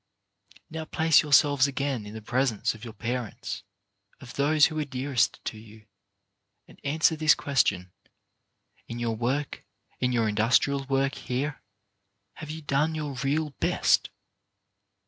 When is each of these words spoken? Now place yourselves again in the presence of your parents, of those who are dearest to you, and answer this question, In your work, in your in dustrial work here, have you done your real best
Now 0.71 0.85
place 0.85 1.21
yourselves 1.21 1.67
again 1.67 2.07
in 2.07 2.15
the 2.15 2.23
presence 2.23 2.73
of 2.73 2.83
your 2.83 2.91
parents, 2.93 3.61
of 4.19 4.33
those 4.33 4.65
who 4.65 4.79
are 4.79 4.83
dearest 4.83 5.39
to 5.45 5.59
you, 5.59 5.85
and 6.67 6.79
answer 6.83 7.15
this 7.15 7.35
question, 7.35 7.91
In 8.87 8.97
your 8.97 9.15
work, 9.15 9.63
in 9.99 10.11
your 10.11 10.27
in 10.27 10.33
dustrial 10.37 10.89
work 10.89 11.13
here, 11.13 11.61
have 12.37 12.49
you 12.49 12.63
done 12.63 12.95
your 12.95 13.13
real 13.23 13.51
best 13.59 14.09